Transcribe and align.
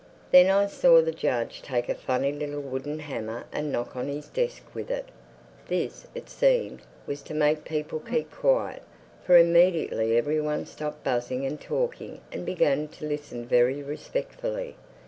Then 0.31 0.49
I 0.49 0.65
saw 0.65 0.99
the 1.03 1.11
judge 1.11 1.61
take 1.61 1.87
up 1.87 1.91
a 1.91 1.99
funny 1.99 2.31
little 2.31 2.59
wooden 2.59 2.97
hammer 2.97 3.45
and 3.51 3.71
knock 3.71 3.95
on 3.95 4.07
his 4.07 4.29
desk 4.29 4.63
with 4.73 4.89
it. 4.89 5.09
This, 5.67 6.07
it 6.15 6.27
seemed, 6.27 6.81
was 7.05 7.21
to 7.21 7.35
make 7.35 7.65
people 7.65 7.99
keep 7.99 8.31
quiet, 8.31 8.81
for 9.23 9.37
immediately 9.37 10.17
every 10.17 10.41
one 10.41 10.65
stopped 10.65 11.03
buzzing 11.03 11.45
and 11.45 11.61
talking 11.61 12.21
and 12.31 12.47
began 12.47 12.87
to 12.87 13.05
listen 13.05 13.45
very 13.45 13.83
respectfully. 13.83 14.75